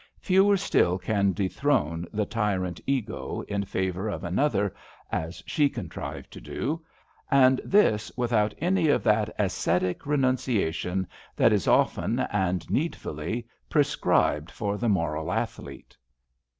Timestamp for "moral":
14.99-15.31